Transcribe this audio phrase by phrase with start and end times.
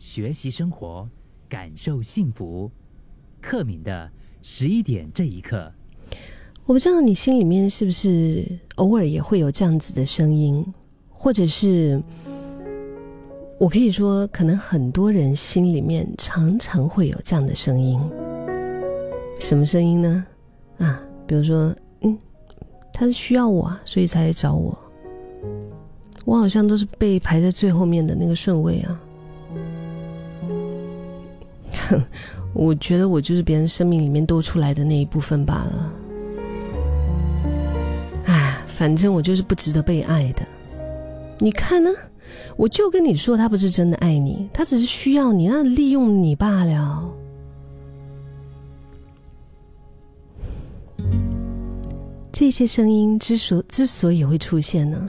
[0.00, 1.06] 学习生活，
[1.46, 2.70] 感受幸福。
[3.38, 5.70] 克敏的十一点这一刻，
[6.64, 10.64] 我不知道你心里面是不是偶尔也会有这样子的声音，
[11.10, 12.02] 或者是
[13.58, 18.00] 我可以说，可能很多人心里面常常会有这样的声音。
[19.38, 20.26] 什么声音呢？
[20.78, 22.18] 啊，比如说，嗯，
[22.90, 24.76] 他是需要我，所以才来找我。
[26.24, 28.98] 我好像都是被排在最后面的那个顺位啊。
[31.90, 32.02] 哼，
[32.54, 35.92] 我觉得我就是别人生命里面多出来的那一部分罢了。
[38.24, 40.42] 哎，反正我就是不值得被爱的。
[41.38, 41.90] 你看呢？
[42.56, 47.12] 我就跟你说，他不是真的爱你，他只是需要你，那利用你罢了。
[52.30, 55.08] 这些声音之所之所以会出现呢，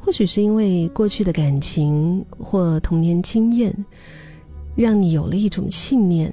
[0.00, 3.72] 或许是因为过去的感情或童年经验，
[4.78, 6.32] 让你有了一种信念，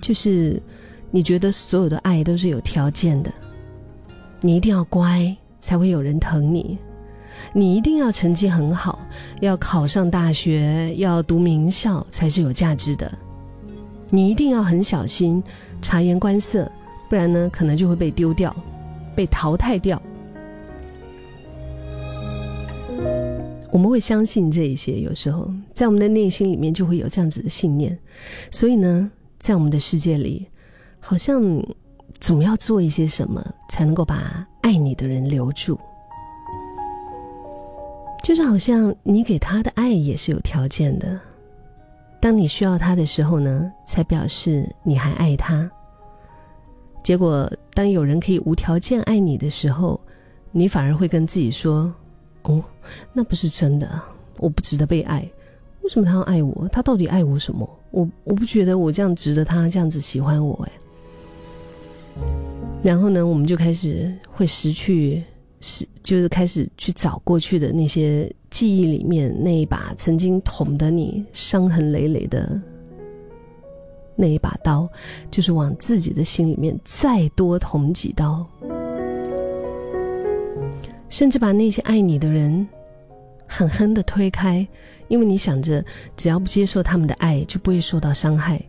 [0.00, 0.62] 就是
[1.10, 3.32] 你觉得所有的爱都是有条件的，
[4.42, 6.76] 你一定要乖才会有人疼你，
[7.54, 8.98] 你一定要成绩很好，
[9.40, 13.10] 要考上大学，要读名校才是有价值的，
[14.10, 15.42] 你一定要很小心，
[15.80, 16.70] 察言观色，
[17.08, 18.54] 不然呢，可能就会被丢掉。
[19.16, 20.02] 被淘汰掉，
[23.74, 25.00] 我们会相信这一些。
[25.00, 27.98] 有时候，在我们的内心里面就会有这样子的信念，
[28.52, 30.46] 所以呢，在我们的世界里，
[31.00, 31.42] 好像
[32.20, 35.76] 总要做一些什么，才能够把爱你的人留住。
[38.22, 41.18] 就是好像你给他的爱也是有条件的，
[42.20, 45.68] 当你需要他的时候呢，才表示你还爱他。
[47.02, 50.00] 结果，当有人可以无条件爱你的时候，
[50.52, 51.92] 你反而会跟自己说
[52.44, 52.62] ：“哦，
[53.12, 54.00] 那不是真的，
[54.38, 55.28] 我不值得被爱。
[55.82, 56.66] 为什么他要爱我？
[56.72, 57.68] 他到底爱我什么？
[57.90, 60.72] 我我不觉得我这样值得他这样子喜欢我。”哎，
[62.82, 65.22] 然后呢，我们就开始会失去，
[65.60, 72.60] 是就是开始去找过去的那些记忆里面那一把曾经捅的你伤痕累累的。
[74.16, 74.88] 那一把刀，
[75.30, 78.46] 就是往自己的心里面再多捅几刀，
[81.14, 82.66] 甚至把那些爱你的人
[83.46, 84.66] 狠狠的推开，
[85.06, 85.84] 因为你想着
[86.16, 88.60] 只要不接受他们的爱，就不会受到伤害。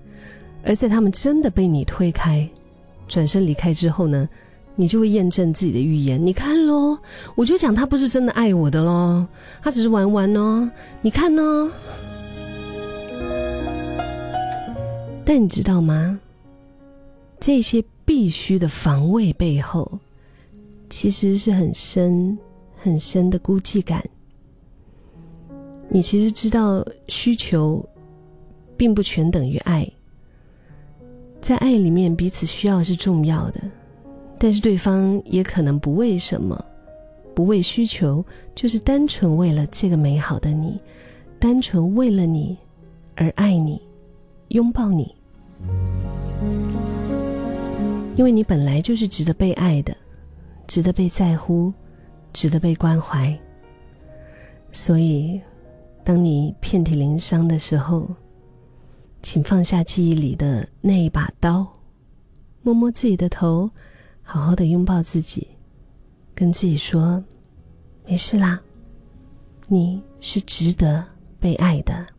[0.63, 2.47] 而在他们真的被你推开、
[3.07, 4.29] 转身离开之后呢，
[4.75, 6.23] 你就会验证自己的预言。
[6.23, 6.95] 你看喽，
[7.33, 9.25] 我就讲他不是真的爱我的喽，
[9.63, 10.69] 他只是玩玩哦。
[11.01, 11.67] 你看哦。
[15.25, 16.19] 但你知道吗？
[17.39, 19.97] 这些必须的防卫背后，
[20.89, 22.37] 其实是很深、
[22.75, 24.03] 很深的孤寂感。
[25.89, 27.83] 你其实知道，需求
[28.75, 29.87] 并不全等于爱，
[31.41, 33.61] 在爱里面彼此需要是重要的，
[34.37, 36.63] 但是对方也可能不为什么，
[37.33, 40.79] 不为需求，就是单纯为了这个美好的你，
[41.39, 42.57] 单纯为了你
[43.15, 43.81] 而爱你。
[44.49, 45.13] 拥抱你，
[48.15, 49.97] 因为你本来就是值得被爱的，
[50.67, 51.73] 值得被在乎，
[52.33, 53.37] 值得被关怀。
[54.71, 55.39] 所以，
[56.03, 58.07] 当你遍体鳞伤的时候，
[59.21, 61.65] 请放下记忆里的那一把刀，
[62.61, 63.69] 摸摸自己的头，
[64.21, 65.47] 好好的拥抱自己，
[66.33, 67.23] 跟自己说
[68.05, 68.61] ：“没事啦，
[69.67, 71.03] 你是值得
[71.39, 72.05] 被爱的。”